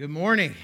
[0.00, 0.54] Good morning.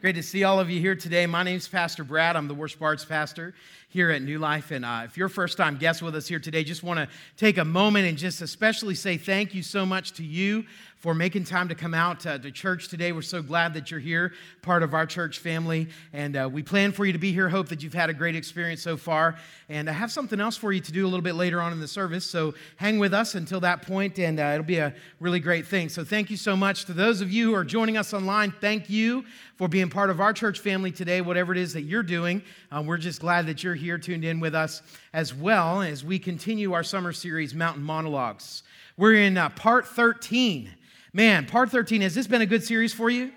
[0.00, 1.26] It's great to see all of you here today.
[1.26, 2.34] My name is Pastor Brad.
[2.34, 3.52] I'm the worship arts pastor
[3.90, 4.70] here at New Life.
[4.70, 7.58] And uh, if you're first time guest with us here today, just want to take
[7.58, 10.64] a moment and just especially say thank you so much to you
[11.00, 13.10] for making time to come out uh, to church today.
[13.10, 15.88] We're so glad that you're here, part of our church family.
[16.12, 17.48] And uh, we plan for you to be here.
[17.48, 19.36] Hope that you've had a great experience so far.
[19.68, 21.80] And I have something else for you to do a little bit later on in
[21.80, 22.24] the service.
[22.24, 25.88] So hang with us until that point, and uh, it'll be a really great thing.
[25.88, 28.52] So thank you so much to those of you who are joining us online.
[28.60, 29.24] Thank you
[29.56, 32.42] for being part of our church family today, whatever it is that you're doing.
[32.70, 36.18] Uh, we're just glad that you're here tuned in with us as well as we
[36.18, 38.62] continue our summer series, Mountain Monologues.
[38.96, 40.70] We're in uh, part 13
[41.12, 43.32] Man, part 13, has this been a good series for you?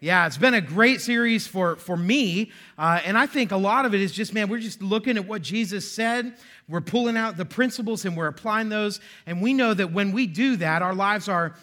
[0.00, 2.50] Yeah, it's been a great series for, for me.
[2.78, 5.26] Uh, and I think a lot of it is just, man, we're just looking at
[5.26, 6.34] what Jesus said.
[6.66, 9.00] We're pulling out the principles and we're applying those.
[9.26, 11.54] And we know that when we do that, our lives are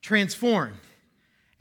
[0.00, 0.76] transformed.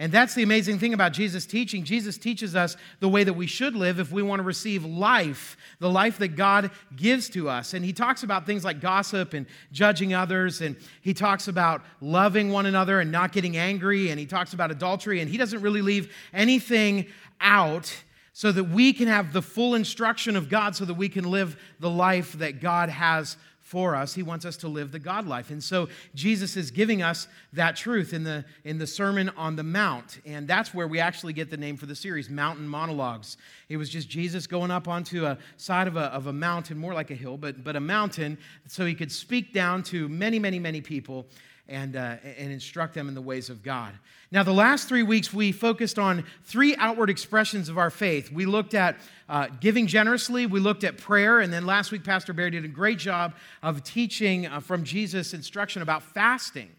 [0.01, 1.83] And that's the amazing thing about Jesus' teaching.
[1.83, 5.55] Jesus teaches us the way that we should live if we want to receive life,
[5.77, 7.75] the life that God gives to us.
[7.75, 10.59] And he talks about things like gossip and judging others.
[10.59, 14.09] And he talks about loving one another and not getting angry.
[14.09, 15.21] And he talks about adultery.
[15.21, 17.05] And he doesn't really leave anything
[17.39, 17.95] out
[18.33, 21.55] so that we can have the full instruction of God so that we can live
[21.79, 23.37] the life that God has
[23.71, 24.13] for us.
[24.13, 25.49] He wants us to live the God life.
[25.49, 29.63] And so Jesus is giving us that truth in the, in the Sermon on the
[29.63, 30.19] Mount.
[30.25, 33.37] And that's where we actually get the name for the series, Mountain Monologues.
[33.69, 36.93] It was just Jesus going up onto a side of a, of a mountain, more
[36.93, 40.59] like a hill, but, but a mountain, so he could speak down to many, many,
[40.59, 41.25] many people
[41.71, 43.93] and, uh, and instruct them in the ways of God.
[44.29, 48.31] Now, the last three weeks, we focused on three outward expressions of our faith.
[48.31, 52.33] We looked at uh, giving generously, we looked at prayer, and then last week, Pastor
[52.33, 53.33] Barry did a great job
[53.63, 56.69] of teaching uh, from Jesus' instruction about fasting.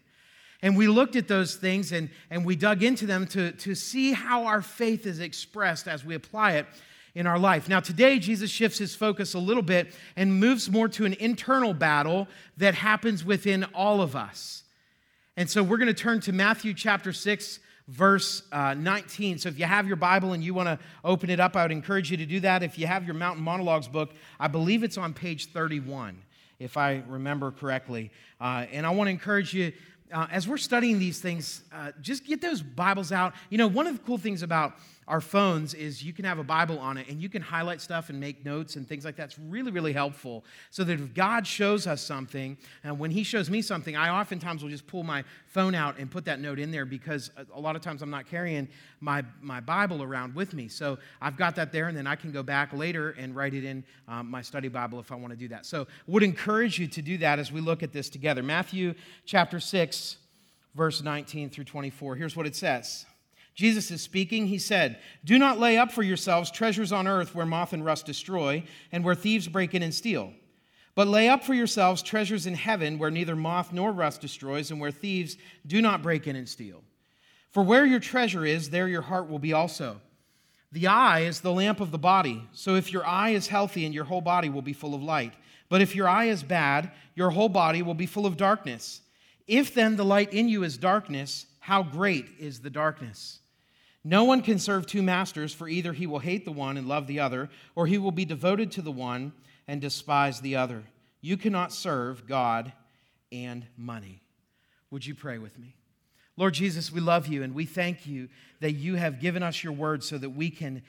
[0.61, 4.13] And we looked at those things and, and we dug into them to, to see
[4.13, 6.67] how our faith is expressed as we apply it
[7.15, 7.69] in our life.
[7.69, 11.75] Now, today, Jesus shifts his focus a little bit and moves more to an internal
[11.75, 12.29] battle
[12.59, 14.62] that happens within all of us.
[15.37, 19.39] And so we're going to turn to Matthew chapter 6, verse uh, 19.
[19.39, 21.73] So if you have your Bible and you want to open it up, I would
[21.73, 22.63] encourage you to do that.
[22.63, 26.21] If you have your Mountain Monologues book, I believe it's on page 31,
[26.59, 28.11] if I remember correctly.
[28.43, 29.73] Uh, and I want to encourage you.
[30.13, 33.33] Uh, as we're studying these things, uh, just get those Bibles out.
[33.49, 34.75] You know, one of the cool things about
[35.09, 38.09] our phones is you can have a Bible on it and you can highlight stuff
[38.09, 39.25] and make notes and things like that.
[39.25, 40.45] It's really, really helpful.
[40.71, 44.63] So that if God shows us something, and when He shows me something, I oftentimes
[44.63, 47.75] will just pull my phone out and put that note in there because a lot
[47.75, 48.69] of times I'm not carrying
[49.01, 50.69] my, my Bible around with me.
[50.69, 53.65] So I've got that there and then I can go back later and write it
[53.65, 55.67] in um, my study Bible if I want to do that.
[55.67, 58.43] So would encourage you to do that as we look at this together.
[58.43, 60.17] Matthew chapter 6,
[60.75, 62.17] verse 19 through 24.
[62.17, 63.05] Here's what it says.
[63.55, 64.47] Jesus is speaking.
[64.47, 68.07] He said, Do not lay up for yourselves treasures on earth where moth and rust
[68.07, 70.33] destroy, and where thieves break in and steal.
[70.95, 74.81] But lay up for yourselves treasures in heaven where neither moth nor rust destroys, and
[74.81, 75.37] where thieves
[75.67, 76.83] do not break in and steal.
[77.51, 80.01] For where your treasure is, there your heart will be also.
[80.73, 82.49] The eye is the lamp of the body.
[82.53, 85.35] So if your eye is healthy, and your whole body will be full of light.
[85.69, 89.03] But if your eye is bad, your whole body will be full of darkness.
[89.47, 93.41] If then the light in you is darkness, how great is the darkness?
[94.05, 97.07] No one can serve two masters, for either he will hate the one and love
[97.07, 99.33] the other, or he will be devoted to the one
[99.69, 100.83] and despise the other.
[101.21, 102.73] You cannot serve God
[103.31, 104.23] and money.
[104.91, 105.77] Would you pray with me?
[106.37, 108.29] Lord Jesus, we love you and we thank you
[108.61, 110.83] that you have given us your word so that we can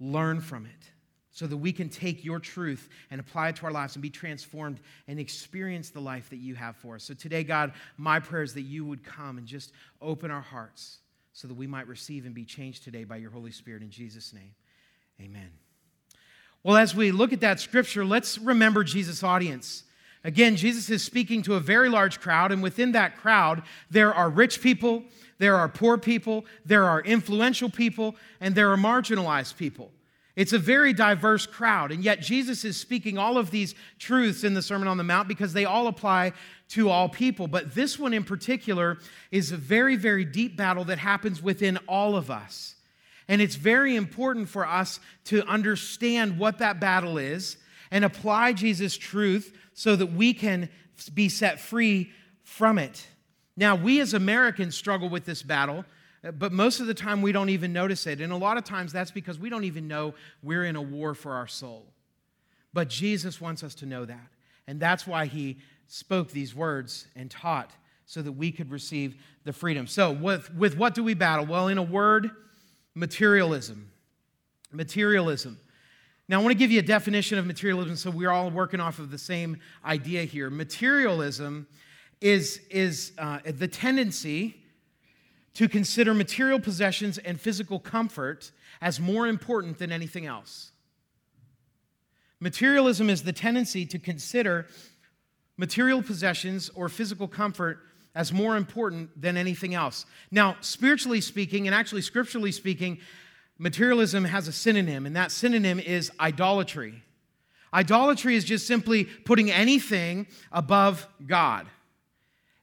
[0.00, 0.90] learn from it,
[1.30, 4.10] so that we can take your truth and apply it to our lives and be
[4.10, 7.04] transformed and experience the life that you have for us.
[7.04, 10.98] So today, God, my prayer is that you would come and just open our hearts
[11.36, 13.82] so that we might receive and be changed today by your Holy Spirit.
[13.82, 14.54] In Jesus' name,
[15.20, 15.50] amen.
[16.62, 19.84] Well, as we look at that scripture, let's remember Jesus' audience.
[20.24, 24.30] Again, Jesus is speaking to a very large crowd, and within that crowd, there are
[24.30, 25.04] rich people,
[25.36, 29.92] there are poor people, there are influential people, and there are marginalized people.
[30.36, 34.52] It's a very diverse crowd, and yet Jesus is speaking all of these truths in
[34.52, 36.34] the Sermon on the Mount because they all apply
[36.68, 37.48] to all people.
[37.48, 38.98] But this one in particular
[39.30, 42.74] is a very, very deep battle that happens within all of us.
[43.28, 47.56] And it's very important for us to understand what that battle is
[47.90, 50.68] and apply Jesus' truth so that we can
[51.14, 52.10] be set free
[52.42, 53.06] from it.
[53.56, 55.86] Now, we as Americans struggle with this battle
[56.32, 58.20] but most of the time, we don't even notice it.
[58.20, 61.14] And a lot of times, that's because we don't even know we're in a war
[61.14, 61.86] for our soul.
[62.72, 64.28] But Jesus wants us to know that.
[64.66, 65.58] And that's why he
[65.88, 67.70] spoke these words and taught
[68.04, 69.86] so that we could receive the freedom.
[69.86, 71.46] So, with, with what do we battle?
[71.46, 72.30] Well, in a word,
[72.94, 73.90] materialism.
[74.72, 75.58] Materialism.
[76.28, 78.98] Now, I want to give you a definition of materialism so we're all working off
[78.98, 80.50] of the same idea here.
[80.50, 81.66] Materialism
[82.20, 84.56] is, is uh, the tendency
[85.56, 90.72] to consider material possessions and physical comfort as more important than anything else.
[92.40, 94.66] Materialism is the tendency to consider
[95.56, 97.78] material possessions or physical comfort
[98.14, 100.04] as more important than anything else.
[100.30, 102.98] Now, spiritually speaking, and actually scripturally speaking,
[103.56, 107.02] materialism has a synonym, and that synonym is idolatry.
[107.72, 111.66] Idolatry is just simply putting anything above God.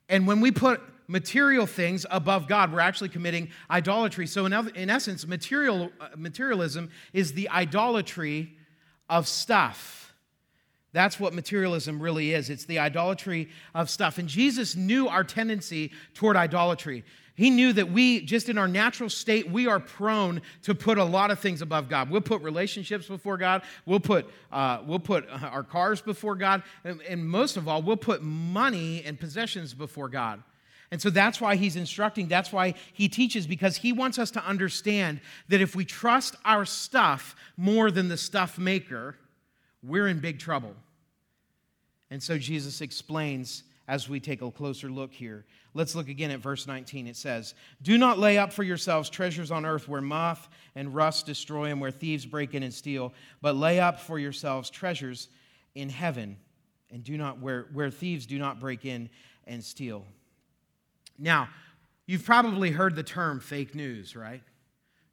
[0.07, 0.79] And when we put
[1.13, 4.25] material things above God, we're actually committing idolatry.
[4.25, 8.57] So, in, in essence, material, uh, materialism is the idolatry
[9.09, 10.13] of stuff.
[10.91, 12.49] That's what materialism really is.
[12.49, 14.17] It's the idolatry of stuff.
[14.17, 17.03] And Jesus knew our tendency toward idolatry.
[17.35, 21.03] He knew that we, just in our natural state, we are prone to put a
[21.03, 22.09] lot of things above God.
[22.09, 23.61] We'll put relationships before God.
[23.85, 26.63] We'll put, uh, we'll put our cars before God.
[26.83, 30.41] And, and most of all, we'll put money and possessions before God.
[30.93, 34.45] And so that's why he's instructing, that's why he teaches, because he wants us to
[34.45, 39.15] understand that if we trust our stuff more than the stuff maker,
[39.81, 40.75] we're in big trouble.
[42.11, 45.45] And so Jesus explains as we take a closer look here.
[45.73, 47.07] Let's look again at verse 19.
[47.07, 51.25] It says, Do not lay up for yourselves treasures on earth where moth and rust
[51.25, 55.27] destroy and where thieves break in and steal, but lay up for yourselves treasures
[55.73, 56.37] in heaven
[56.91, 59.09] and do not where, where thieves do not break in
[59.47, 60.05] and steal.
[61.17, 61.49] Now,
[62.05, 64.41] you've probably heard the term fake news, right?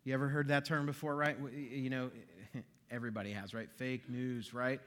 [0.05, 1.37] You ever heard that term before, right?
[1.53, 2.11] You know,
[2.91, 3.71] everybody has, right?
[3.77, 4.81] Fake news, right?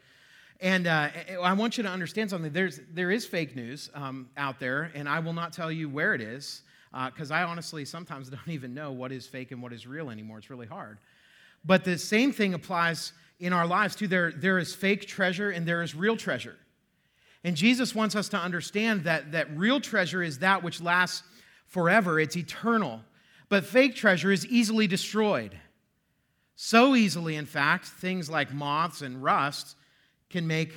[0.59, 1.09] And uh,
[1.41, 2.51] I want you to understand something.
[2.51, 6.13] There's, there is fake news um, out there, and I will not tell you where
[6.13, 6.63] it is
[7.05, 10.09] because uh, I honestly sometimes don't even know what is fake and what is real
[10.09, 10.37] anymore.
[10.37, 10.99] It's really hard.
[11.65, 14.07] But the same thing applies in our lives too.
[14.07, 16.57] There, there is fake treasure and there is real treasure.
[17.43, 21.23] And Jesus wants us to understand that, that real treasure is that which lasts
[21.67, 23.01] forever, it's eternal.
[23.49, 25.57] But fake treasure is easily destroyed.
[26.55, 29.75] So easily, in fact, things like moths and rust
[30.29, 30.73] can make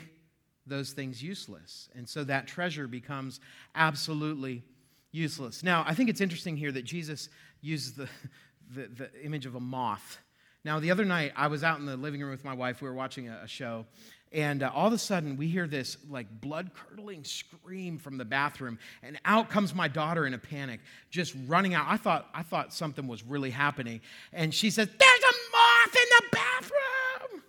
[0.66, 1.88] those things useless.
[1.94, 3.40] And so that treasure becomes
[3.74, 4.64] absolutely
[5.12, 5.62] useless.
[5.62, 7.28] Now, I think it's interesting here that Jesus
[7.60, 8.08] uses the,
[8.74, 10.18] the, the, image of a moth.
[10.64, 12.82] Now, the other night, I was out in the living room with my wife.
[12.82, 13.86] We were watching a, a show,
[14.32, 18.24] and uh, all of a sudden, we hear this like blood curdling scream from the
[18.24, 20.80] bathroom, and out comes my daughter in a panic,
[21.10, 21.86] just running out.
[21.88, 24.00] I thought, I thought something was really happening.
[24.32, 27.42] And she says, There's a moth in the bathroom.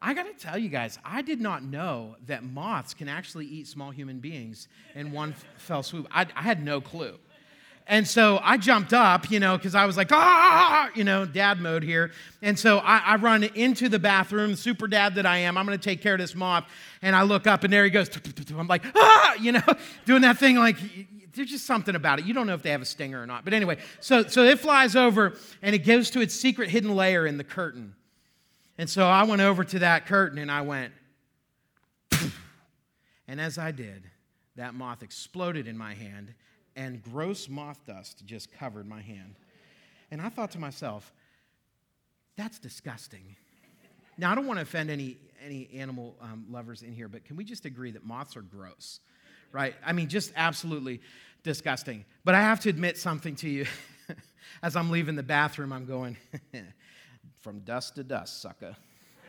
[0.00, 3.66] I got to tell you guys, I did not know that moths can actually eat
[3.66, 6.06] small human beings in one fell swoop.
[6.10, 7.18] I, I had no clue.
[7.86, 11.60] And so I jumped up, you know, because I was like, ah, you know, dad
[11.60, 12.12] mode here.
[12.40, 15.58] And so I, I, run into the bathroom, super dad that I am.
[15.58, 16.64] I'm going to take care of this moth.
[17.02, 18.08] And I look up, and there he goes.
[18.56, 19.62] I'm like, ah, you know,
[20.06, 20.78] doing that thing like,
[21.34, 22.24] there's just something about it.
[22.24, 23.44] You don't know if they have a stinger or not.
[23.44, 27.26] But anyway, so, so it flies over, and it goes to its secret hidden layer
[27.26, 27.94] in the curtain.
[28.78, 30.94] And so I went over to that curtain, and I went,
[33.28, 34.04] and as I did,
[34.56, 36.32] that moth exploded in my hand
[36.76, 39.36] and gross moth dust just covered my hand.
[40.10, 41.12] And I thought to myself,
[42.36, 43.36] that's disgusting.
[44.16, 47.36] Now, I don't want to offend any, any animal um, lovers in here, but can
[47.36, 49.00] we just agree that moths are gross?
[49.52, 49.74] Right?
[49.84, 51.00] I mean, just absolutely
[51.42, 52.04] disgusting.
[52.24, 53.66] But I have to admit something to you.
[54.62, 56.16] As I'm leaving the bathroom, I'm going,
[57.40, 58.76] from dust to dust, sucker.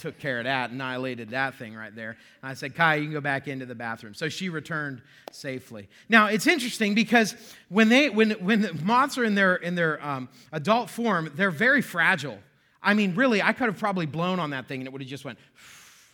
[0.00, 2.16] took care of that, annihilated that thing right there.
[2.42, 4.14] And I said, Kai, you can go back into the bathroom.
[4.14, 5.88] So she returned safely.
[6.08, 7.34] Now it's interesting because
[7.68, 11.50] when they when when the moths are in their in their um, adult form, they're
[11.50, 12.38] very fragile.
[12.82, 15.08] I mean, really, I could have probably blown on that thing and it would have
[15.08, 15.38] just went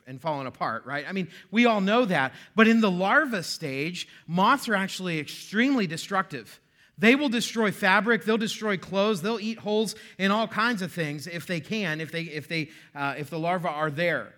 [0.06, 1.04] and fallen apart, right?
[1.08, 2.32] I mean, we all know that.
[2.54, 6.60] But in the larva stage, moths are actually extremely destructive.
[6.98, 11.26] They will destroy fabric, they'll destroy clothes, they'll eat holes in all kinds of things
[11.26, 14.34] if they can, if, they, if, they, uh, if the larvae are there.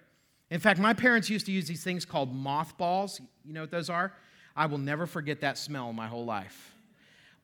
[0.51, 3.21] In fact, my parents used to use these things called mothballs.
[3.45, 4.13] You know what those are?
[4.57, 6.75] I will never forget that smell my whole life.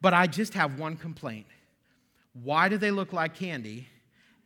[0.01, 1.47] But I just have one complaint.
[2.43, 3.89] Why do they look like candy?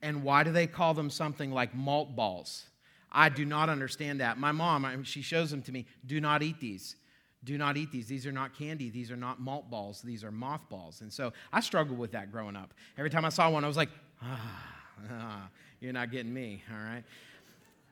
[0.02, 2.66] And why do they call them something like malt balls?
[3.10, 4.38] I do not understand that.
[4.38, 5.86] My mom, she shows them to me.
[6.06, 6.96] Do not eat these.
[7.44, 8.06] Do not eat these.
[8.06, 8.90] These are not candy.
[8.90, 10.02] These are not malt balls.
[10.02, 11.00] These are moth balls.
[11.00, 12.74] And so I struggled with that growing up.
[12.96, 13.90] Every time I saw one, I was like,
[14.22, 14.74] ah,
[15.12, 15.48] ah
[15.80, 17.04] you're not getting me, all right?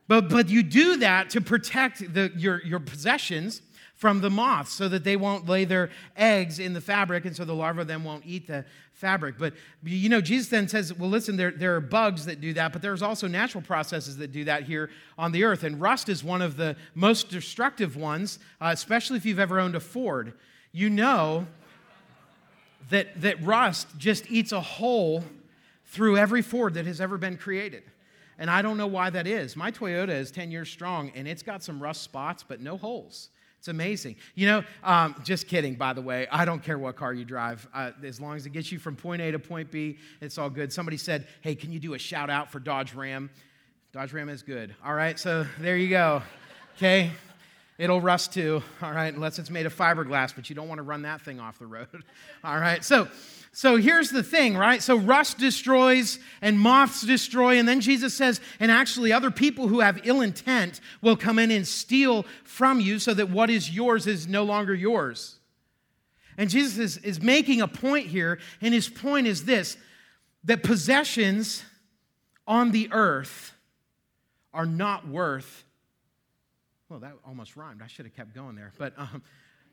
[0.09, 3.62] But, but you do that to protect the, your, your possessions
[3.97, 7.45] from the moths so that they won't lay their eggs in the fabric and so
[7.45, 9.37] the larvae then won't eat the fabric.
[9.38, 12.73] But you know, Jesus then says, well, listen, there, there are bugs that do that,
[12.73, 15.65] but there's also natural processes that do that here on the earth.
[15.65, 19.75] And rust is one of the most destructive ones, uh, especially if you've ever owned
[19.75, 20.35] a Ford.
[20.73, 21.47] You know
[22.91, 25.25] that, that rust just eats a hole
[25.87, 27.83] through every Ford that has ever been created.
[28.38, 29.57] And I don't know why that is.
[29.57, 33.31] My Toyota is 10 years strong and it's got some rust spots, but no holes.
[33.66, 34.14] It's amazing.
[34.37, 36.28] You know, um, just kidding, by the way.
[36.30, 37.66] I don't care what car you drive.
[37.75, 40.49] Uh, as long as it gets you from point A to point B, it's all
[40.49, 40.73] good.
[40.73, 43.28] Somebody said, hey, can you do a shout out for Dodge Ram?
[43.90, 44.76] Dodge Ram is good.
[44.85, 46.23] All right, so there you go.
[46.76, 47.11] Okay?
[47.78, 50.83] It'll rust too, all right, unless it's made of fiberglass, but you don't want to
[50.83, 52.04] run that thing off the road.
[52.45, 53.09] All right, so
[53.56, 54.83] so here's the thing, right?
[54.83, 57.59] So rust destroys and moths destroy.
[57.59, 61.50] And then Jesus says, and actually, other people who have ill intent will come in
[61.50, 65.37] and steal from you so that what is yours is no longer yours.
[66.37, 69.78] And Jesus is, is making a point here, and his point is this
[70.45, 71.64] that possessions
[72.47, 73.54] on the earth
[74.52, 75.64] are not worth,
[76.88, 77.83] well, that almost rhymed.
[77.83, 78.73] I should have kept going there.
[78.78, 79.23] But um,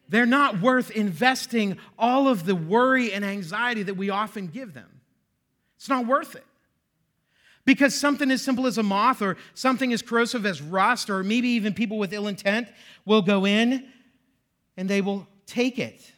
[0.10, 5.02] they're not worth investing all of the worry and anxiety that we often give them.
[5.78, 6.46] It's not worth it.
[7.66, 11.50] Because something as simple as a moth or something as corrosive as rust, or maybe
[11.50, 12.68] even people with ill intent,
[13.06, 13.86] will go in
[14.76, 16.12] and they will take it.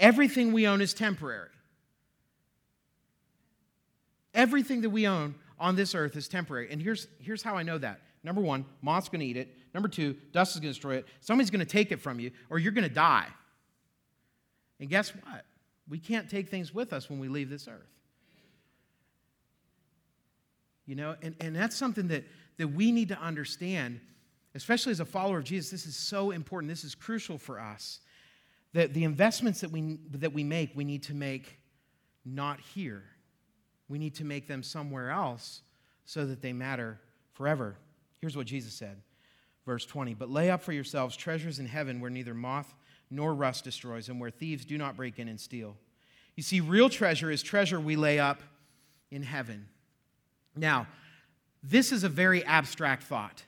[0.00, 1.50] Everything we own is temporary.
[4.34, 6.68] Everything that we own on this earth is temporary.
[6.70, 8.00] And here's, here's how I know that.
[8.24, 9.54] Number one, moth's to eat it.
[9.78, 11.06] Number two, dust is going to destroy it.
[11.20, 13.28] Somebody's going to take it from you, or you're going to die.
[14.80, 15.44] And guess what?
[15.88, 17.86] We can't take things with us when we leave this earth.
[20.84, 22.24] You know, and, and that's something that,
[22.56, 24.00] that we need to understand,
[24.56, 25.70] especially as a follower of Jesus.
[25.70, 26.68] This is so important.
[26.68, 28.00] This is crucial for us.
[28.72, 31.60] That the investments that we, that we make, we need to make
[32.24, 33.04] not here.
[33.88, 35.62] We need to make them somewhere else
[36.04, 36.98] so that they matter
[37.32, 37.76] forever.
[38.20, 39.00] Here's what Jesus said
[39.68, 40.14] verse 20.
[40.14, 42.74] But lay up for yourselves treasures in heaven where neither moth
[43.10, 45.76] nor rust destroys, and where thieves do not break in and steal.
[46.36, 48.42] You see, real treasure is treasure we lay up
[49.10, 49.68] in heaven.
[50.56, 50.86] Now,
[51.62, 53.42] this is a very abstract thought.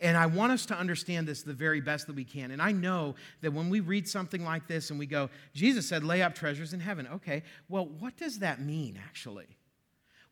[0.00, 2.50] And I want us to understand this the very best that we can.
[2.50, 6.04] And I know that when we read something like this and we go, Jesus said,
[6.04, 7.06] lay up treasures in heaven.
[7.14, 9.46] Okay, well, what does that mean actually?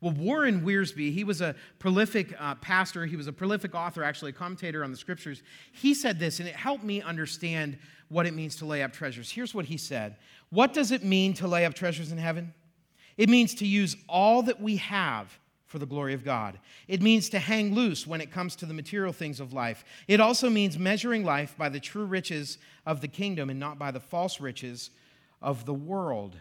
[0.00, 4.30] Well, Warren Wiersbe, he was a prolific uh, pastor, he was a prolific author, actually,
[4.30, 5.42] a commentator on the scriptures.
[5.72, 7.78] He said this, and it helped me understand
[8.08, 9.30] what it means to lay up treasures.
[9.30, 10.16] Here's what he said
[10.50, 12.54] What does it mean to lay up treasures in heaven?
[13.16, 15.36] It means to use all that we have
[15.66, 16.58] for the glory of God.
[16.86, 19.84] It means to hang loose when it comes to the material things of life.
[20.06, 23.90] It also means measuring life by the true riches of the kingdom and not by
[23.90, 24.90] the false riches
[25.42, 26.36] of the world.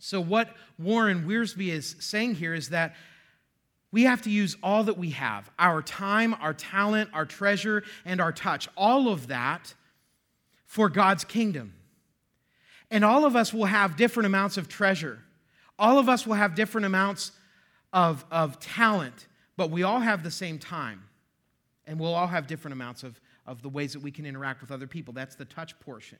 [0.00, 2.96] So, what Warren Wiersbe is saying here is that
[3.92, 8.20] we have to use all that we have our time, our talent, our treasure, and
[8.20, 9.74] our touch, all of that
[10.66, 11.74] for God's kingdom.
[12.90, 15.18] And all of us will have different amounts of treasure.
[15.78, 17.32] All of us will have different amounts
[17.92, 19.26] of, of talent,
[19.56, 21.02] but we all have the same time.
[21.86, 24.70] And we'll all have different amounts of, of the ways that we can interact with
[24.70, 25.12] other people.
[25.12, 26.18] That's the touch portion.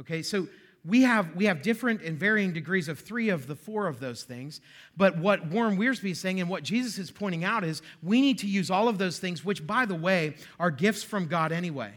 [0.00, 0.46] Okay, so
[0.88, 4.22] we have, we have different and varying degrees of three of the four of those
[4.22, 4.62] things.
[4.96, 8.38] But what Warren Wiersbe is saying and what Jesus is pointing out is we need
[8.38, 11.92] to use all of those things, which, by the way, are gifts from God anyway.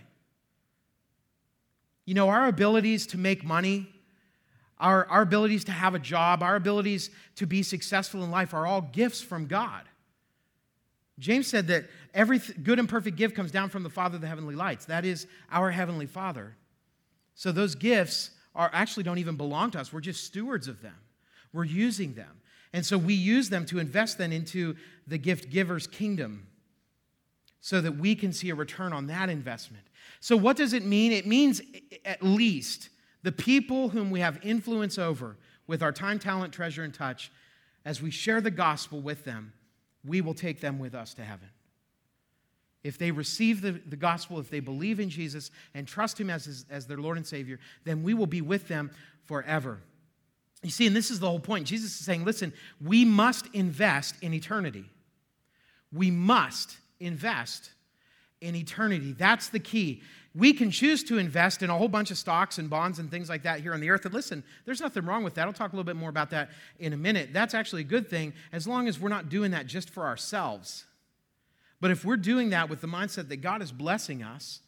[2.05, 3.87] You know, our abilities to make money,
[4.77, 8.67] our, our abilities to have a job, our abilities to be successful in life are
[8.67, 9.83] all gifts from God.
[11.17, 14.27] James said that every good and perfect gift comes down from the Father of the
[14.27, 14.85] heavenly lights.
[14.85, 16.57] That is our heavenly Father.
[17.35, 19.93] So those gifts are actually don't even belong to us.
[19.93, 20.95] We're just stewards of them.
[21.53, 22.41] We're using them.
[22.73, 24.75] And so we use them to invest then into
[25.07, 26.47] the gift giver's kingdom
[27.59, 29.83] so that we can see a return on that investment.
[30.19, 31.11] So, what does it mean?
[31.11, 31.61] It means
[32.05, 32.89] at least
[33.23, 37.31] the people whom we have influence over with our time, talent, treasure, and touch,
[37.85, 39.53] as we share the gospel with them,
[40.03, 41.49] we will take them with us to heaven.
[42.83, 46.45] If they receive the, the gospel, if they believe in Jesus and trust Him as,
[46.45, 48.91] his, as their Lord and Savior, then we will be with them
[49.25, 49.79] forever.
[50.63, 51.67] You see, and this is the whole point.
[51.67, 54.85] Jesus is saying, listen, we must invest in eternity.
[55.91, 57.71] We must invest
[58.41, 59.13] in eternity.
[59.13, 60.01] That's the key.
[60.33, 63.27] We can choose to invest in a whole bunch of stocks and bonds and things
[63.27, 64.05] like that here on the earth.
[64.05, 65.45] And listen, there's nothing wrong with that.
[65.45, 67.29] I'll talk a little bit more about that in a minute.
[67.33, 70.85] That's actually a good thing as long as we're not doing that just for ourselves.
[71.81, 74.61] But if we're doing that with the mindset that God is blessing us,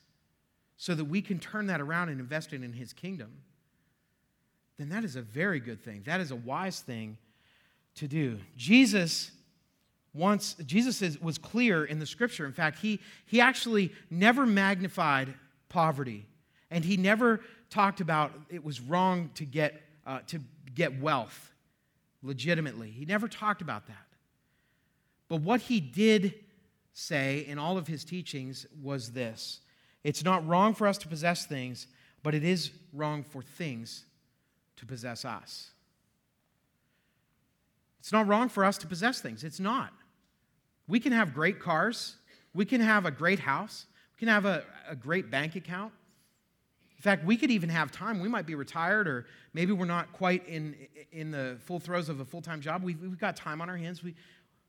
[0.75, 3.31] so that we can turn that around and invest it in his kingdom,
[4.77, 6.01] then that is a very good thing.
[6.05, 7.17] That is a wise thing
[7.95, 8.39] to do.
[8.57, 9.31] Jesus
[10.13, 12.45] once Jesus is, was clear in the scripture.
[12.45, 15.33] In fact, he, he actually never magnified
[15.69, 16.25] poverty,
[16.69, 17.39] and he never
[17.69, 20.39] talked about it was wrong to get, uh, to
[20.75, 21.51] get wealth
[22.21, 22.91] legitimately.
[22.91, 24.05] He never talked about that.
[25.29, 26.35] But what he did
[26.93, 29.61] say in all of his teachings was this
[30.03, 31.87] it's not wrong for us to possess things,
[32.23, 34.05] but it is wrong for things
[34.77, 35.71] to possess us.
[37.99, 39.45] It's not wrong for us to possess things.
[39.45, 39.93] It's not.
[40.87, 42.17] We can have great cars,
[42.53, 45.93] we can have a great house, we can have a, a great bank account.
[46.97, 48.19] In fact, we could even have time.
[48.19, 50.75] We might be retired, or maybe we're not quite in,
[51.11, 52.83] in the full throes of a full time job.
[52.83, 54.03] We've, we've got time on our hands.
[54.03, 54.15] We,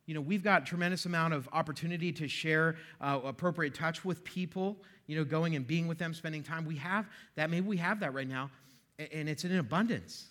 [0.07, 4.77] you know, we've got tremendous amount of opportunity to share uh, appropriate touch with people,
[5.07, 6.65] you know, going and being with them, spending time.
[6.65, 7.07] We have
[7.37, 7.51] that.
[7.51, 8.51] Maybe we have that right now,
[8.99, 10.27] and it's in abundance.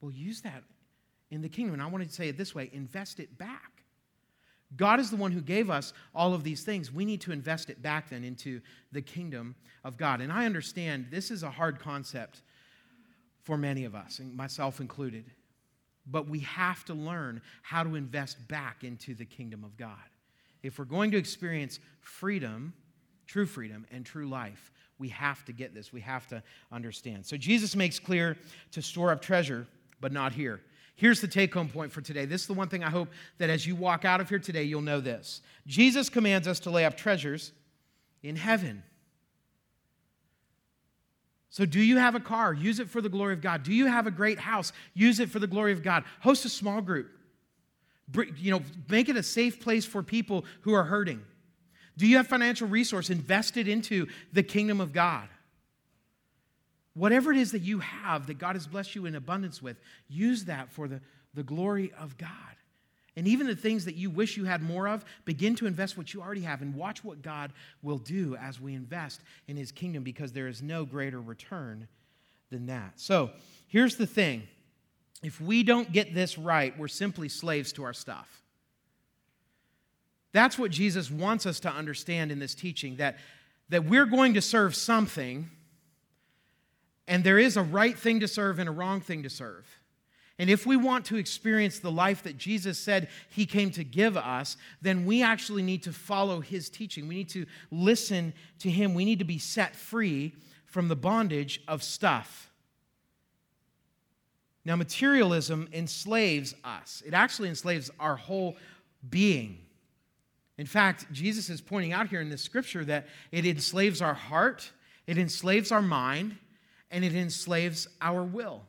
[0.00, 0.62] We'll use that
[1.30, 1.74] in the kingdom.
[1.74, 3.78] And I want to say it this way invest it back.
[4.76, 6.92] God is the one who gave us all of these things.
[6.92, 8.60] We need to invest it back then into
[8.92, 10.20] the kingdom of God.
[10.20, 12.42] And I understand this is a hard concept
[13.44, 15.24] for many of us, myself included.
[16.10, 19.96] But we have to learn how to invest back into the kingdom of God.
[20.62, 22.72] If we're going to experience freedom,
[23.26, 25.92] true freedom, and true life, we have to get this.
[25.92, 27.26] We have to understand.
[27.26, 28.36] So Jesus makes clear
[28.72, 29.66] to store up treasure,
[30.00, 30.60] but not here.
[30.96, 32.24] Here's the take home point for today.
[32.24, 34.64] This is the one thing I hope that as you walk out of here today,
[34.64, 35.42] you'll know this.
[35.66, 37.52] Jesus commands us to lay up treasures
[38.24, 38.82] in heaven.
[41.50, 42.52] So, do you have a car?
[42.52, 43.62] Use it for the glory of God.
[43.62, 44.72] Do you have a great house?
[44.94, 46.04] Use it for the glory of God.
[46.20, 47.10] Host a small group.
[48.36, 51.22] You know, make it a safe place for people who are hurting.
[51.96, 55.28] Do you have financial resource invested into the kingdom of God?
[56.94, 60.44] Whatever it is that you have that God has blessed you in abundance with, use
[60.44, 61.00] that for the,
[61.34, 62.28] the glory of God.
[63.18, 66.14] And even the things that you wish you had more of, begin to invest what
[66.14, 67.52] you already have and watch what God
[67.82, 71.88] will do as we invest in His kingdom because there is no greater return
[72.50, 72.92] than that.
[72.94, 73.30] So
[73.66, 74.44] here's the thing
[75.24, 78.40] if we don't get this right, we're simply slaves to our stuff.
[80.30, 83.16] That's what Jesus wants us to understand in this teaching that,
[83.68, 85.50] that we're going to serve something
[87.08, 89.66] and there is a right thing to serve and a wrong thing to serve.
[90.38, 94.16] And if we want to experience the life that Jesus said he came to give
[94.16, 97.08] us, then we actually need to follow his teaching.
[97.08, 98.94] We need to listen to him.
[98.94, 100.34] We need to be set free
[100.66, 102.50] from the bondage of stuff.
[104.64, 108.56] Now, materialism enslaves us, it actually enslaves our whole
[109.08, 109.58] being.
[110.58, 114.70] In fact, Jesus is pointing out here in this scripture that it enslaves our heart,
[115.06, 116.36] it enslaves our mind,
[116.90, 118.62] and it enslaves our will.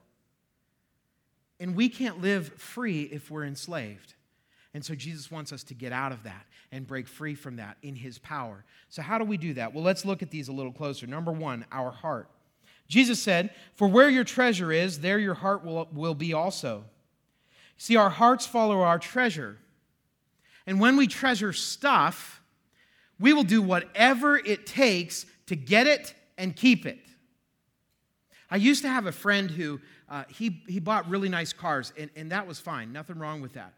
[1.59, 4.13] And we can't live free if we're enslaved.
[4.73, 7.77] And so Jesus wants us to get out of that and break free from that
[7.81, 8.63] in his power.
[8.89, 9.73] So, how do we do that?
[9.73, 11.07] Well, let's look at these a little closer.
[11.07, 12.29] Number one, our heart.
[12.87, 16.83] Jesus said, For where your treasure is, there your heart will, will be also.
[17.77, 19.57] See, our hearts follow our treasure.
[20.67, 22.41] And when we treasure stuff,
[23.19, 26.99] we will do whatever it takes to get it and keep it.
[28.51, 32.09] I used to have a friend who uh, he, he bought really nice cars, and,
[32.15, 33.73] and that was fine, nothing wrong with that.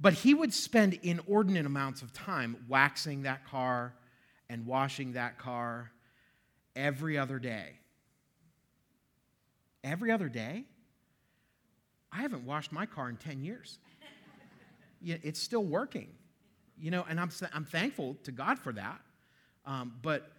[0.00, 3.94] But he would spend inordinate amounts of time waxing that car
[4.48, 5.90] and washing that car
[6.74, 7.78] every other day.
[9.84, 10.64] Every other day?
[12.12, 13.78] I haven't washed my car in 10 years.
[15.02, 16.08] it's still working,
[16.78, 19.00] you know, and I'm, I'm thankful to God for that.
[19.66, 20.30] Um, but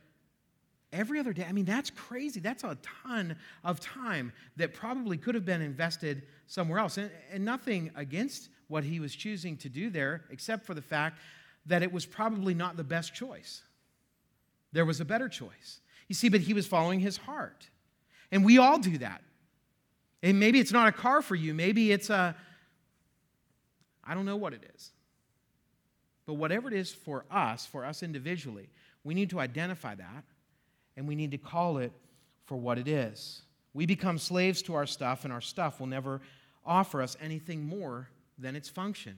[0.93, 1.45] every other day.
[1.47, 2.39] I mean, that's crazy.
[2.39, 6.97] That's a ton of time that probably could have been invested somewhere else.
[6.97, 11.19] And, and, nothing against what he was choosing to do there, except for the fact
[11.65, 13.61] that it was probably not the best choice.
[14.71, 15.81] There was a better choice.
[16.07, 17.69] You see, but he was following his heart.
[18.31, 19.21] And we all do that.
[20.23, 22.35] And maybe it's not a car for you, maybe it's a,
[24.03, 24.91] I don't know what it is.
[26.25, 28.69] But whatever it is for us, for us individually,
[29.03, 30.23] we need to identify that
[30.97, 31.93] and we need to call it
[32.45, 33.43] for what it is.
[33.73, 36.19] We become slaves to our stuff, and our stuff will never
[36.65, 39.15] offer us anything more than its function.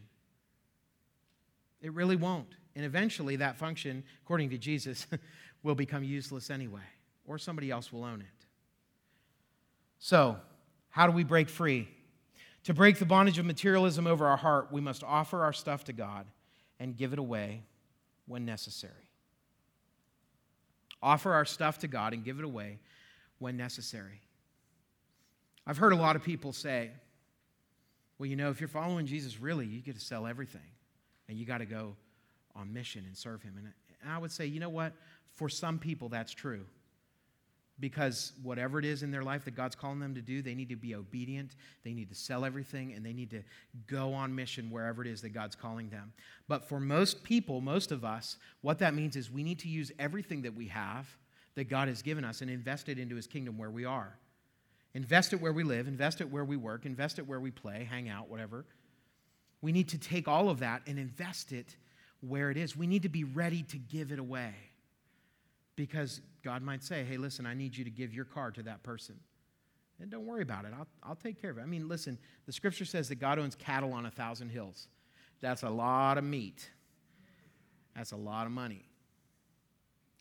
[1.81, 2.55] It really won't.
[2.75, 5.07] And eventually, that function, according to Jesus,
[5.63, 6.81] will become useless anyway,
[7.25, 8.45] or somebody else will own it.
[9.97, 10.37] So,
[10.89, 11.87] how do we break free?
[12.65, 15.93] To break the bondage of materialism over our heart, we must offer our stuff to
[15.93, 16.25] God
[16.79, 17.63] and give it away
[18.27, 19.08] when necessary.
[21.01, 22.79] Offer our stuff to God, and give it away
[23.39, 24.21] when necessary.
[25.65, 26.91] I've heard a lot of people say,
[28.17, 30.61] well, you know, if you're following Jesus, really, you get to sell everything
[31.27, 31.95] and you got to go
[32.55, 33.53] on mission and serve Him.
[33.57, 34.93] And I would say, you know what?
[35.35, 36.65] For some people, that's true.
[37.79, 40.69] Because whatever it is in their life that God's calling them to do, they need
[40.69, 41.55] to be obedient.
[41.83, 43.41] They need to sell everything and they need to
[43.87, 46.11] go on mission wherever it is that God's calling them.
[46.47, 49.91] But for most people, most of us, what that means is we need to use
[49.97, 51.07] everything that we have
[51.55, 54.17] that God has given us and invest it into His kingdom where we are.
[54.93, 57.87] Invest it where we live, invest it where we work, invest it where we play,
[57.89, 58.65] hang out, whatever.
[59.61, 61.75] We need to take all of that and invest it
[62.21, 62.75] where it is.
[62.75, 64.53] We need to be ready to give it away.
[65.75, 68.83] Because God might say, hey, listen, I need you to give your car to that
[68.83, 69.15] person.
[70.01, 70.71] And don't worry about it.
[70.77, 71.61] I'll, I'll take care of it.
[71.61, 74.87] I mean, listen, the scripture says that God owns cattle on a thousand hills.
[75.41, 76.69] That's a lot of meat.
[77.95, 78.85] That's a lot of money.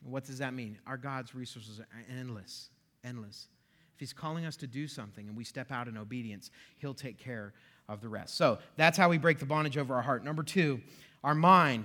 [0.03, 0.79] What does that mean?
[0.87, 2.71] Our God's resources are endless,
[3.05, 3.49] endless.
[3.95, 7.19] If He's calling us to do something and we step out in obedience, He'll take
[7.19, 7.53] care
[7.89, 8.37] of the rest.
[8.37, 10.25] So that's how we break the bondage over our heart.
[10.25, 10.81] Number two,
[11.25, 11.85] our mind.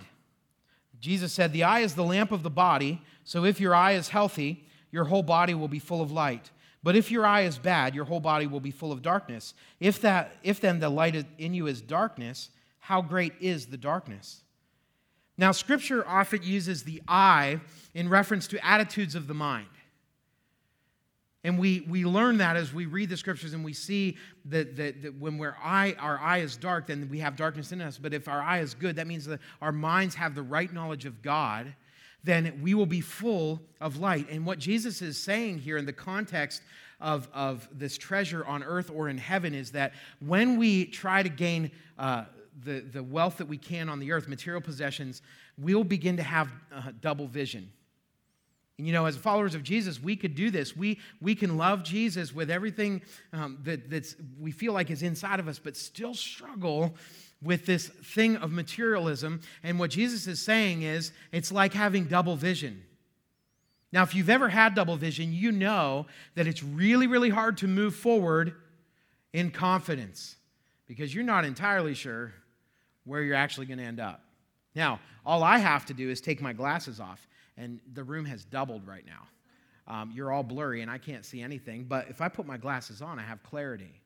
[1.03, 4.07] Jesus said, The eye is the lamp of the body, so if your eye is
[4.07, 6.49] healthy, your whole body will be full of light.
[6.81, 9.53] But if your eye is bad, your whole body will be full of darkness.
[9.81, 14.43] If, that, if then the light in you is darkness, how great is the darkness?
[15.37, 17.59] Now, Scripture often uses the eye
[17.93, 19.67] in reference to attitudes of the mind.
[21.43, 25.01] And we, we learn that as we read the scriptures and we see that, that,
[25.01, 27.97] that when we're eye, our eye is dark, then we have darkness in us.
[27.97, 31.05] But if our eye is good, that means that our minds have the right knowledge
[31.05, 31.75] of God,
[32.23, 34.27] then we will be full of light.
[34.29, 36.61] And what Jesus is saying here in the context
[37.01, 41.29] of, of this treasure on earth or in heaven is that when we try to
[41.29, 42.23] gain uh,
[42.63, 45.21] the, the wealth that we can on the earth, material possessions,
[45.57, 47.69] we'll begin to have uh, double vision.
[48.77, 50.75] And you know, as followers of Jesus, we could do this.
[50.75, 55.39] We, we can love Jesus with everything um, that that's, we feel like is inside
[55.39, 56.95] of us, but still struggle
[57.41, 59.41] with this thing of materialism.
[59.63, 62.83] And what Jesus is saying is it's like having double vision.
[63.91, 67.67] Now, if you've ever had double vision, you know that it's really, really hard to
[67.67, 68.55] move forward
[69.33, 70.35] in confidence
[70.87, 72.33] because you're not entirely sure
[73.03, 74.23] where you're actually going to end up.
[74.73, 78.43] Now, all I have to do is take my glasses off and the room has
[78.43, 79.27] doubled right now.
[79.85, 83.01] Um, you're all blurry and I can't see anything, but if I put my glasses
[83.01, 83.99] on, I have clarity.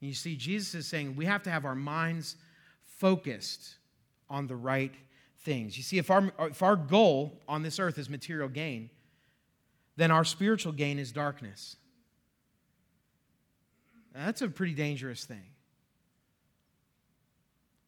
[0.00, 2.36] you see, Jesus is saying we have to have our minds
[2.82, 3.76] focused
[4.28, 4.92] on the right
[5.40, 5.76] things.
[5.76, 8.90] You see, if our, if our goal on this earth is material gain,
[9.96, 11.76] then our spiritual gain is darkness.
[14.12, 15.44] that's a pretty dangerous thing.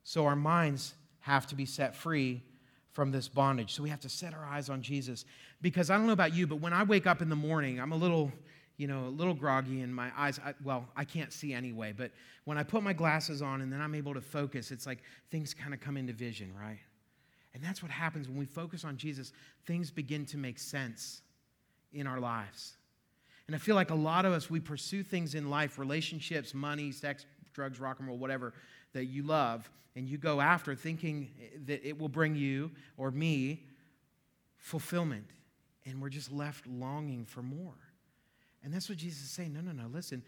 [0.04, 0.94] So our minds
[1.24, 2.42] have to be set free
[2.92, 3.72] from this bondage.
[3.72, 5.24] So we have to set our eyes on Jesus.
[5.62, 7.92] Because I don't know about you, but when I wake up in the morning, I'm
[7.92, 8.30] a little,
[8.76, 11.94] you know, a little groggy and my eyes, I, well, I can't see anyway.
[11.96, 12.10] But
[12.44, 14.98] when I put my glasses on and then I'm able to focus, it's like
[15.30, 16.78] things kind of come into vision, right?
[17.54, 19.32] And that's what happens when we focus on Jesus.
[19.64, 21.22] Things begin to make sense
[21.94, 22.76] in our lives.
[23.46, 26.92] And I feel like a lot of us, we pursue things in life relationships, money,
[26.92, 28.52] sex, drugs, rock and roll, whatever
[28.94, 31.30] that you love and you go after thinking
[31.66, 33.62] that it will bring you or me
[34.56, 35.26] fulfillment.
[35.86, 37.74] And we're just left longing for more.
[38.64, 39.52] And that's what Jesus is saying.
[39.52, 39.88] No, no, no.
[39.92, 40.22] Listen,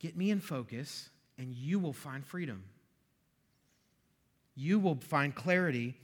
[0.00, 2.64] get me in focus and you will find freedom.
[4.56, 5.94] You will find clarity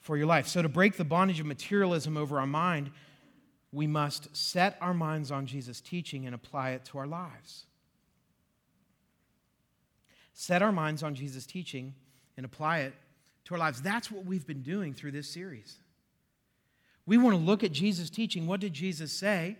[0.00, 0.46] for your life.
[0.46, 2.90] So, to break the bondage of materialism over our mind,
[3.72, 7.64] we must set our minds on Jesus' teaching and apply it to our lives
[10.34, 11.94] set our minds on Jesus' teaching
[12.36, 12.94] and apply it
[13.46, 13.80] to our lives.
[13.80, 15.78] That's what we've been doing through this series.
[17.06, 18.46] We want to look at Jesus' teaching.
[18.46, 19.56] What did Jesus say?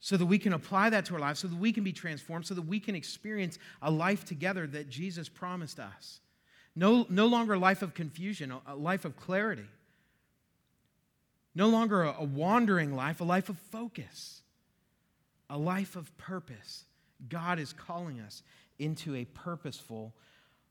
[0.00, 2.46] So that we can apply that to our lives, so that we can be transformed,
[2.46, 6.20] so that we can experience a life together that Jesus promised us.
[6.74, 9.66] No, no longer a life of confusion, a life of clarity.
[11.54, 14.42] No longer a, a wandering life, a life of focus,
[15.50, 16.84] a life of purpose.
[17.28, 18.42] God is calling us
[18.78, 20.14] into a purposeful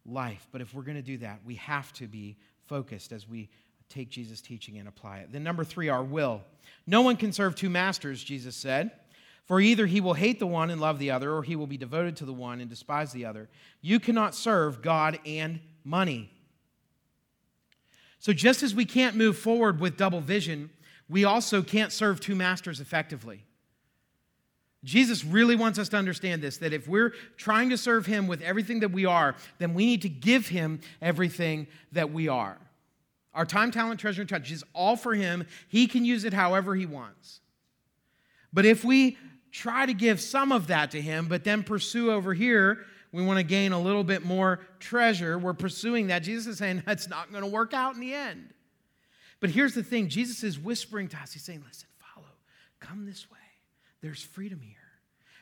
[0.06, 0.48] life.
[0.52, 2.38] But if we're going to do that, we have to be
[2.68, 3.50] focused as we
[3.89, 5.32] take Jesus' teaching and apply it.
[5.32, 6.41] Then, number three, our will.
[6.88, 8.91] No one can serve two masters, Jesus said.
[9.46, 11.78] For either he will hate the one and love the other, or he will be
[11.78, 13.48] devoted to the one and despise the other.
[13.82, 16.32] You cannot serve God and money.
[18.18, 20.72] So, just as we can't move forward with double vision,
[21.08, 23.44] we also can't serve two masters effectively.
[24.86, 28.41] Jesus really wants us to understand this that if we're trying to serve Him with
[28.41, 32.58] everything that we are, then we need to give Him everything that we are.
[33.34, 35.45] Our time, talent, treasure, and touch is all for Him.
[35.67, 37.41] He can use it however He wants.
[38.54, 39.17] But if we
[39.52, 43.38] try to give some of that to Him, but then pursue over here, we want
[43.39, 46.19] to gain a little bit more treasure, we're pursuing that.
[46.19, 48.54] Jesus is saying that's not going to work out in the end.
[49.39, 51.34] But here's the thing Jesus is whispering to us.
[51.34, 52.28] He's saying, listen, follow,
[52.80, 53.38] come this way.
[54.06, 54.76] There's freedom here.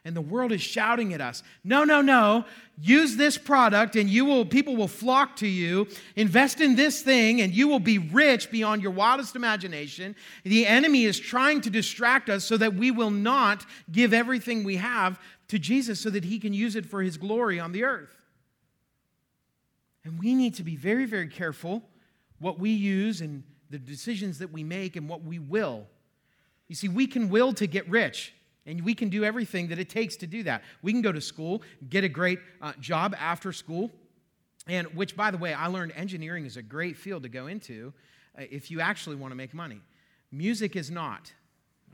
[0.05, 2.45] And the world is shouting at us no no no
[2.79, 5.87] use this product and you will people will flock to you.
[6.15, 10.15] Invest in this thing and you will be rich beyond your wildest imagination.
[10.45, 14.77] The enemy is trying to distract us so that we will not give everything we
[14.77, 18.15] have to jesus so that he can use it for his glory on the earth.
[20.05, 21.83] And we need to be very very careful
[22.39, 25.85] what we use and the decisions that we make and what we will.
[26.69, 28.33] You see we can will to get rich
[28.65, 30.63] and we can do everything that it takes to do that.
[30.81, 33.91] We can go to school, get a great uh, job after school,
[34.67, 37.93] and which, by the way, I learned engineering is a great field to go into
[38.37, 39.81] uh, if you actually want to make money.
[40.31, 41.31] Music is not.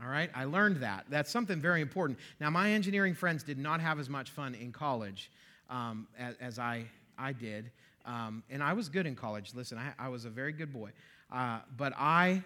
[0.02, 1.06] All right, I learned that.
[1.10, 2.20] That's something very important.
[2.40, 5.30] Now, my engineering friends did not have as much fun in college
[5.70, 6.86] um, as, as, I,
[7.18, 7.70] I did.
[8.06, 9.52] Um, and I was good in college.
[9.54, 10.92] Listen, I, I was a very good boy.
[11.30, 12.42] Uh, but I,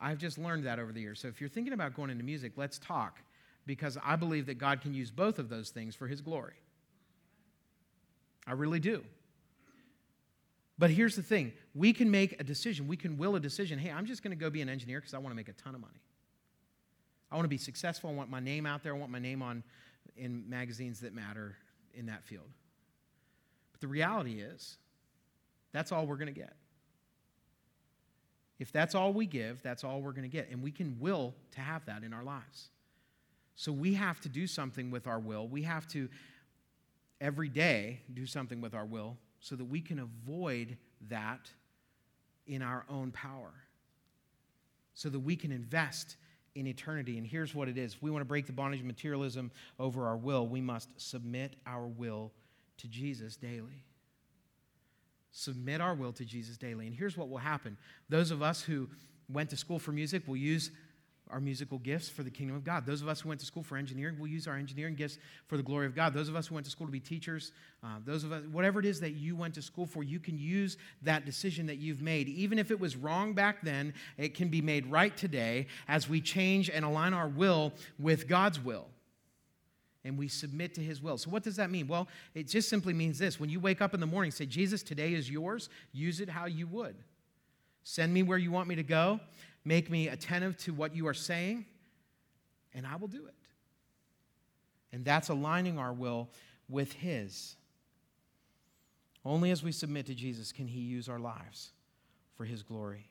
[0.00, 1.20] I've just learned that over the years.
[1.20, 3.20] So if you're thinking about going into music, let's talk
[3.66, 6.54] because I believe that God can use both of those things for His glory.
[8.46, 9.02] I really do.
[10.78, 13.78] But here's the thing we can make a decision, we can will a decision.
[13.78, 15.52] Hey, I'm just going to go be an engineer because I want to make a
[15.52, 16.00] ton of money.
[17.30, 18.10] I want to be successful.
[18.10, 18.94] I want my name out there.
[18.94, 19.64] I want my name on
[20.16, 21.56] in magazines that matter
[21.94, 22.48] in that field.
[23.72, 24.76] But the reality is,
[25.72, 26.54] that's all we're going to get.
[28.58, 30.48] If that's all we give, that's all we're going to get.
[30.50, 32.70] And we can will to have that in our lives.
[33.56, 35.48] So we have to do something with our will.
[35.48, 36.08] We have to
[37.20, 40.76] every day do something with our will so that we can avoid
[41.08, 41.50] that
[42.46, 43.52] in our own power.
[44.94, 46.16] So that we can invest
[46.54, 47.16] in eternity.
[47.16, 50.06] And here's what it is if we want to break the bondage of materialism over
[50.06, 52.32] our will, we must submit our will
[52.78, 53.84] to Jesus daily.
[55.30, 56.86] Submit our will to Jesus daily.
[56.86, 57.78] And here's what will happen
[58.10, 58.88] those of us who
[59.30, 60.70] went to school for music will use
[61.30, 62.86] our musical gifts for the kingdom of God.
[62.86, 65.56] Those of us who went to school for engineering will use our engineering gifts for
[65.56, 66.14] the glory of God.
[66.14, 68.78] Those of us who went to school to be teachers, uh, those of us, whatever
[68.78, 72.00] it is that you went to school for, you can use that decision that you've
[72.00, 72.28] made.
[72.28, 76.20] Even if it was wrong back then, it can be made right today as we
[76.20, 78.86] change and align our will with God's will.
[80.04, 81.18] And we submit to his will.
[81.18, 81.88] So, what does that mean?
[81.88, 83.40] Well, it just simply means this.
[83.40, 86.46] When you wake up in the morning, say, Jesus, today is yours, use it how
[86.46, 86.94] you would.
[87.88, 89.20] Send me where you want me to go.
[89.66, 91.66] Make me attentive to what you are saying,
[92.72, 93.34] and I will do it.
[94.92, 96.28] And that's aligning our will
[96.68, 97.56] with His.
[99.24, 101.72] Only as we submit to Jesus can He use our lives
[102.36, 103.10] for His glory.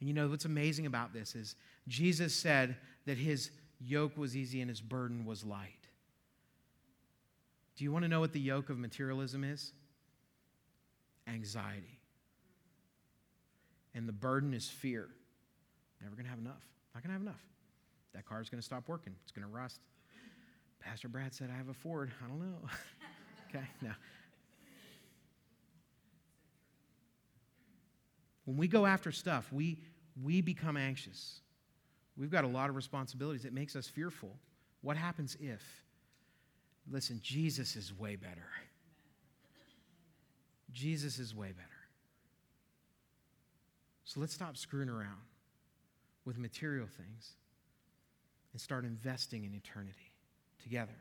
[0.00, 1.54] And you know what's amazing about this is
[1.86, 5.86] Jesus said that His yoke was easy and His burden was light.
[7.76, 9.74] Do you want to know what the yoke of materialism is?
[11.28, 11.98] Anxiety.
[13.94, 15.10] And the burden is fear.
[16.02, 16.66] Never going to have enough.
[16.94, 17.42] Not going to have enough.
[18.14, 19.14] That car's going to stop working.
[19.22, 19.80] It's going to rust.
[20.80, 22.10] Pastor Brad said, I have a Ford.
[22.22, 22.68] I don't know.
[23.48, 23.94] okay, now.
[28.44, 29.78] When we go after stuff, we,
[30.20, 31.40] we become anxious.
[32.16, 33.44] We've got a lot of responsibilities.
[33.44, 34.36] It makes us fearful.
[34.80, 35.62] What happens if?
[36.90, 38.48] Listen, Jesus is way better.
[40.72, 41.68] Jesus is way better.
[44.04, 45.20] So let's stop screwing around
[46.24, 47.32] with material things
[48.52, 50.12] and start investing in eternity
[50.62, 50.92] together.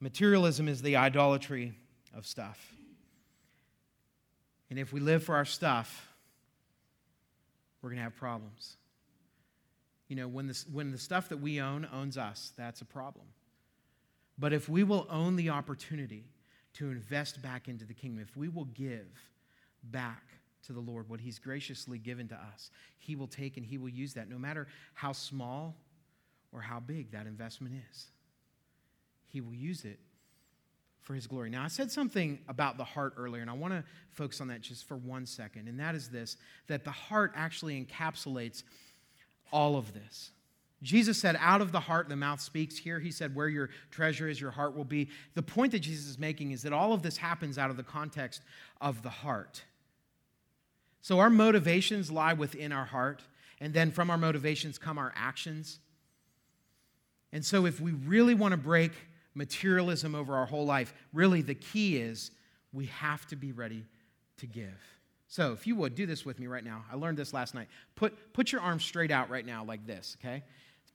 [0.00, 1.74] Materialism is the idolatry
[2.14, 2.72] of stuff.
[4.70, 6.08] And if we live for our stuff,
[7.80, 8.76] we're going to have problems.
[10.08, 13.26] You know, when, this, when the stuff that we own owns us, that's a problem.
[14.38, 16.24] But if we will own the opportunity
[16.74, 19.06] to invest back into the kingdom, if we will give
[19.82, 20.25] back
[20.66, 23.88] to the Lord, what He's graciously given to us, He will take and He will
[23.88, 25.76] use that no matter how small
[26.52, 28.06] or how big that investment is.
[29.26, 29.98] He will use it
[31.02, 31.50] for His glory.
[31.50, 34.60] Now, I said something about the heart earlier, and I want to focus on that
[34.60, 38.62] just for one second, and that is this that the heart actually encapsulates
[39.52, 40.32] all of this.
[40.82, 42.76] Jesus said, out of the heart, the mouth speaks.
[42.76, 45.08] Here, he said, where your treasure is, your heart will be.
[45.34, 47.82] The point that Jesus is making is that all of this happens out of the
[47.82, 48.42] context
[48.80, 49.64] of the heart.
[51.06, 53.22] So our motivations lie within our heart,
[53.60, 55.78] and then from our motivations come our actions.
[57.32, 58.90] And so if we really want to break
[59.32, 62.32] materialism over our whole life, really the key is
[62.72, 63.84] we have to be ready
[64.38, 64.82] to give.
[65.28, 66.84] So if you would, do this with me right now.
[66.90, 67.68] I learned this last night.
[67.94, 70.42] Put, put your arms straight out right now like this, okay?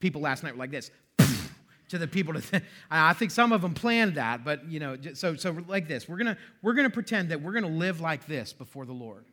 [0.02, 0.92] People last night were like this.
[1.88, 5.36] to the people to I think some of them planned that, but you know, so
[5.38, 6.10] so like this.
[6.10, 9.24] We're to we're to pretend that we're to live like this before the Lord.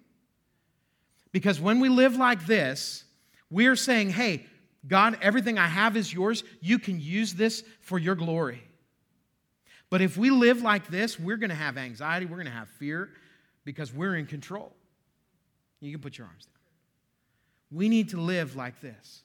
[1.38, 3.04] Because when we live like this,
[3.48, 4.44] we're saying, "Hey,
[4.88, 6.42] God, everything I have is yours.
[6.60, 8.60] You can use this for your glory."
[9.88, 12.68] But if we live like this, we're going to have anxiety, we're going to have
[12.70, 13.10] fear
[13.64, 14.74] because we're in control.
[15.78, 16.54] You can put your arms down.
[17.70, 19.22] We need to live like this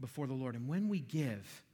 [0.00, 0.54] before the Lord.
[0.54, 1.64] And when we give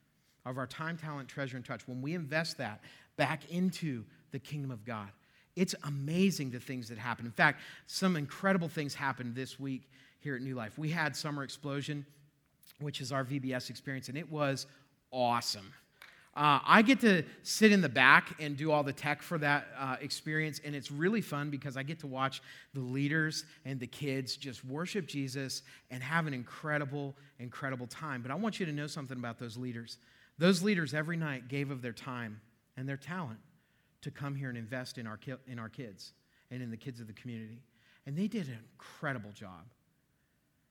[0.47, 2.81] of our time, talent, treasure, and touch, when we invest that
[3.19, 5.11] back into the kingdom of God,
[5.61, 7.27] it's amazing the things that happen.
[7.27, 10.79] In fact, some incredible things happened this week here at New Life.
[10.79, 12.07] We had Summer Explosion,
[12.79, 14.67] which is our VBS experience, and it was
[15.13, 15.71] awesome.
[16.35, 19.67] Uh, I get to sit in the back and do all the tech for that
[19.79, 22.41] uh, experience, and it's really fun because I get to watch
[22.73, 28.23] the leaders and the kids just worship Jesus and have an incredible, incredible time.
[28.23, 29.99] But I want you to know something about those leaders.
[30.39, 32.41] Those leaders every night gave of their time
[32.79, 33.41] and their talent
[34.03, 36.13] to come here and invest in our, ki- in our kids
[36.51, 37.63] and in the kids of the community.
[38.07, 39.67] And they did an incredible job.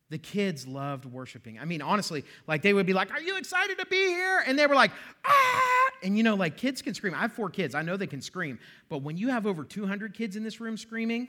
[0.09, 1.59] The kids loved worshiping.
[1.59, 4.43] I mean, honestly, like they would be like, Are you excited to be here?
[4.45, 4.91] And they were like,
[5.23, 5.61] Ah!
[6.01, 7.13] And you know, like kids can scream.
[7.13, 7.75] I have four kids.
[7.75, 8.57] I know they can scream.
[8.89, 11.27] But when you have over 200 kids in this room screaming,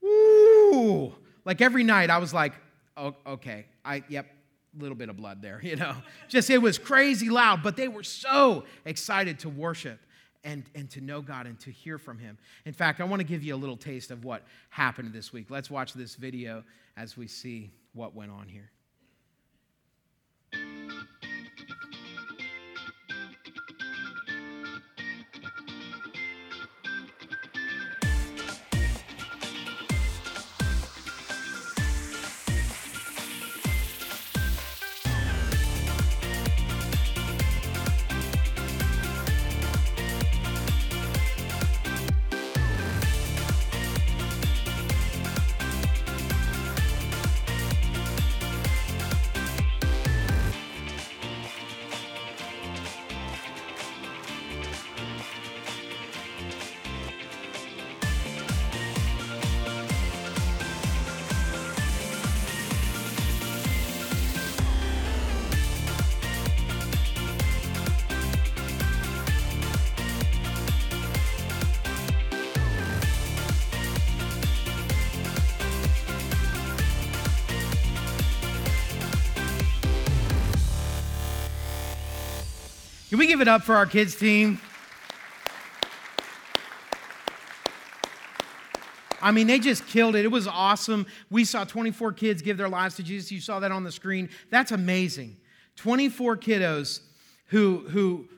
[0.00, 1.14] woo!
[1.44, 2.54] Like every night I was like,
[2.96, 4.26] oh, Okay, I, yep,
[4.78, 5.94] little bit of blood there, you know.
[6.28, 10.00] Just it was crazy loud, but they were so excited to worship
[10.44, 12.38] and, and to know God and to hear from Him.
[12.64, 15.50] In fact, I want to give you a little taste of what happened this week.
[15.50, 16.64] Let's watch this video
[16.96, 18.70] as we see what went on here.
[83.12, 84.58] Can we give it up for our kids' team?
[89.20, 90.24] I mean, they just killed it.
[90.24, 91.04] It was awesome.
[91.28, 93.30] We saw 24 kids give their lives to Jesus.
[93.30, 94.30] You saw that on the screen.
[94.48, 95.36] That's amazing.
[95.76, 97.00] 24 kiddos
[97.48, 98.28] who, who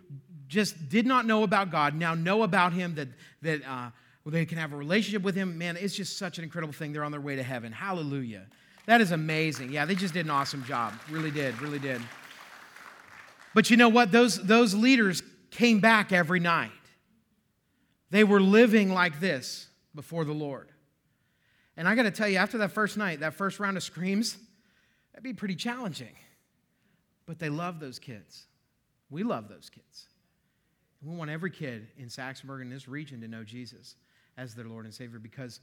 [0.49, 3.07] just did not know about God now know about Him, that,
[3.43, 3.91] that uh,
[4.27, 5.57] they can have a relationship with Him.
[5.57, 6.93] Man, it's just such an incredible thing.
[6.93, 7.71] They're on their way to heaven.
[7.71, 8.47] Hallelujah.
[8.87, 9.71] That is amazing.
[9.71, 10.95] Yeah, they just did an awesome job.
[11.09, 12.01] Really did, really did.
[13.55, 14.13] But you know what?
[14.13, 16.71] Those, those leaders came back every night.
[18.11, 20.69] They were living like this before the Lord.
[21.77, 24.37] And I got to tell you, after that first night, that first round of screams,
[25.13, 26.15] that'd be pretty challenging.
[27.27, 28.45] But they love those kids.
[29.11, 30.09] We love those kids.
[31.03, 33.97] We want every kid in Saxonburg and this region to know Jesus
[34.37, 35.61] as their Lord and Savior because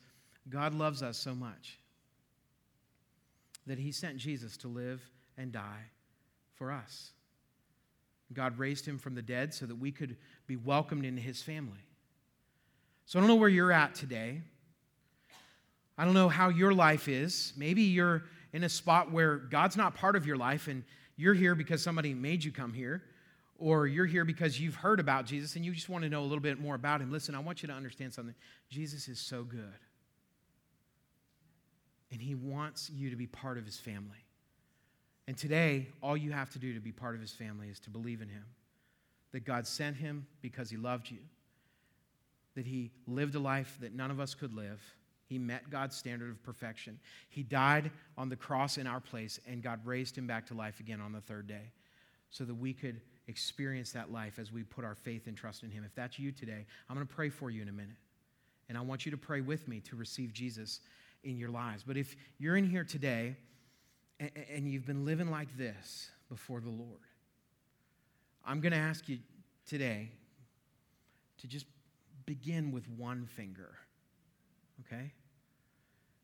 [0.49, 1.79] God loves us so much
[3.67, 5.01] that He sent Jesus to live
[5.37, 5.85] and die
[6.55, 7.11] for us.
[8.33, 10.17] God raised him from the dead so that we could
[10.47, 11.85] be welcomed into his family.
[13.05, 14.41] So I don't know where you're at today.
[15.97, 17.53] I don't know how your life is.
[17.57, 18.23] Maybe you're
[18.53, 20.83] in a spot where God's not part of your life and
[21.17, 23.03] you're here because somebody made you come here,
[23.59, 26.23] or you're here because you've heard about Jesus and you just want to know a
[26.23, 27.11] little bit more about him.
[27.11, 28.33] Listen, I want you to understand something.
[28.69, 29.77] Jesus is so good.
[32.11, 34.25] And he wants you to be part of his family.
[35.31, 37.89] And today, all you have to do to be part of his family is to
[37.89, 38.43] believe in him.
[39.31, 41.19] That God sent him because he loved you.
[42.55, 44.81] That he lived a life that none of us could live.
[45.27, 46.99] He met God's standard of perfection.
[47.29, 50.81] He died on the cross in our place, and God raised him back to life
[50.81, 51.71] again on the third day
[52.29, 55.71] so that we could experience that life as we put our faith and trust in
[55.71, 55.85] him.
[55.85, 57.95] If that's you today, I'm going to pray for you in a minute.
[58.67, 60.81] And I want you to pray with me to receive Jesus
[61.23, 61.83] in your lives.
[61.87, 63.37] But if you're in here today,
[64.53, 66.99] and you've been living like this before the Lord,
[68.45, 69.19] I'm going to ask you
[69.65, 70.11] today
[71.39, 71.65] to just
[72.25, 73.77] begin with one finger,
[74.85, 75.11] okay?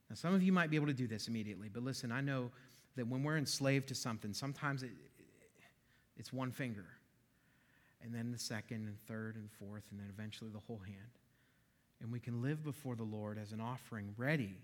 [0.09, 2.51] Now, some of you might be able to do this immediately, but listen, I know
[2.95, 4.91] that when we're enslaved to something, sometimes it,
[6.17, 6.85] it's one finger,
[8.01, 10.97] and then the second, and third, and fourth, and then eventually the whole hand.
[12.01, 14.55] And we can live before the Lord as an offering ready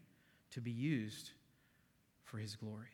[0.52, 1.32] to be used
[2.24, 2.93] for His glory.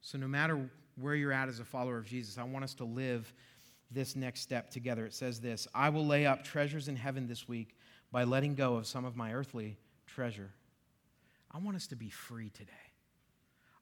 [0.00, 2.84] So, no matter where you're at as a follower of Jesus, I want us to
[2.84, 3.32] live
[3.90, 5.06] this next step together.
[5.06, 7.76] It says this I will lay up treasures in heaven this week
[8.10, 9.76] by letting go of some of my earthly
[10.06, 10.50] treasure.
[11.50, 12.72] I want us to be free today.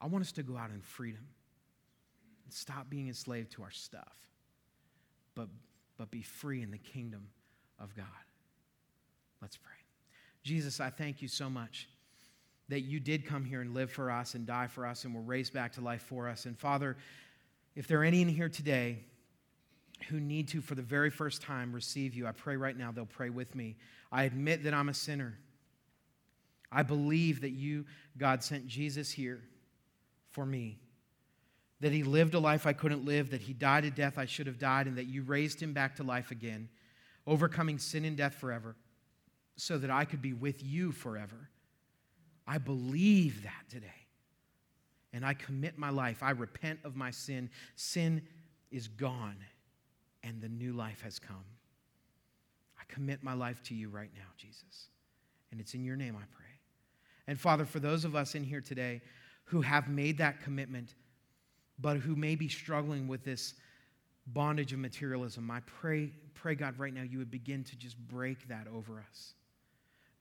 [0.00, 1.26] I want us to go out in freedom
[2.44, 4.14] and stop being enslaved to our stuff,
[5.34, 5.48] but,
[5.96, 7.28] but be free in the kingdom
[7.80, 8.06] of God.
[9.42, 9.72] Let's pray.
[10.42, 11.88] Jesus, I thank you so much
[12.68, 15.20] that you did come here and live for us and die for us and were
[15.20, 16.46] raised back to life for us.
[16.46, 16.96] And Father,
[17.74, 19.04] if there are any in here today
[20.08, 23.06] who need to, for the very first time, receive you, I pray right now they'll
[23.06, 23.76] pray with me.
[24.10, 25.38] I admit that I'm a sinner.
[26.72, 27.86] I believe that you,
[28.18, 29.42] God, sent Jesus here
[30.32, 30.78] for me,
[31.80, 34.46] that he lived a life I couldn't live, that he died a death I should
[34.46, 36.68] have died, and that you raised him back to life again,
[37.26, 38.76] overcoming sin and death forever,
[39.56, 41.48] so that I could be with you forever.
[42.47, 43.86] I believe that today.
[45.12, 46.22] And I commit my life.
[46.22, 47.51] I repent of my sin.
[47.74, 48.22] Sin
[48.70, 49.36] is gone,
[50.22, 51.44] and the new life has come.
[52.78, 54.88] I commit my life to you right now, Jesus.
[55.51, 56.44] And it's in your name I pray.
[57.26, 59.01] And Father, for those of us in here today
[59.44, 60.94] who have made that commitment,
[61.78, 63.55] but who may be struggling with this
[64.28, 68.49] bondage of materialism, I pray, pray God, right now you would begin to just break
[68.49, 69.34] that over us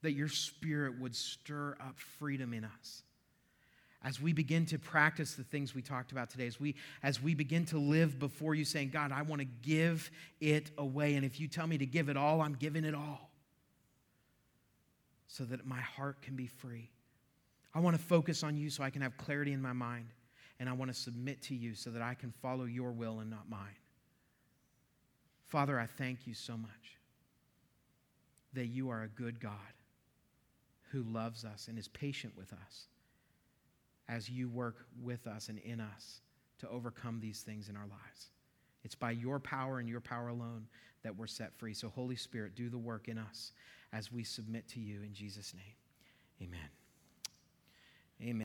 [0.05, 3.01] that your spirit would stir up freedom in us.
[4.03, 7.33] As we begin to practice the things we talked about today as we as we
[7.33, 11.39] begin to live before you saying god i want to give it away and if
[11.39, 13.31] you tell me to give it all i'm giving it all.
[15.27, 16.91] So that my heart can be free.
[17.73, 20.09] I want to focus on you so i can have clarity in my mind
[20.59, 23.31] and i want to submit to you so that i can follow your will and
[23.31, 23.79] not mine.
[25.47, 26.99] Father i thank you so much
[28.53, 29.74] that you are a good god
[30.91, 32.87] who loves us and is patient with us
[34.07, 36.21] as you work with us and in us
[36.59, 38.29] to overcome these things in our lives.
[38.83, 40.67] It's by your power and your power alone
[41.03, 41.73] that we're set free.
[41.73, 43.51] So, Holy Spirit, do the work in us
[43.93, 46.47] as we submit to you in Jesus' name.
[46.49, 46.69] Amen.
[48.21, 48.43] Amen.